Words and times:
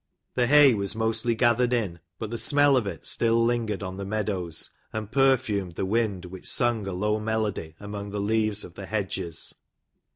The 0.33 0.47
hay 0.47 0.73
was 0.73 0.95
mostly 0.95 1.35
gathered 1.35 1.73
in, 1.73 1.99
but 2.17 2.31
the 2.31 2.39
smell 2.39 2.75
of 2.75 2.87
it 2.87 3.05
still 3.05 3.45
liugered 3.45 3.83
on 3.83 3.97
the 3.97 4.03
meadows, 4.03 4.71
and 4.91 5.11
perfumed 5.11 5.75
the 5.75 5.85
wind, 5.85 6.25
which 6.25 6.47
sung 6.47 6.87
a 6.87 6.93
low 6.93 7.19
melody 7.19 7.75
among 7.79 8.09
the 8.09 8.19
leaves 8.19 8.63
of 8.63 8.73
the 8.73 8.87
hedges. 8.87 9.53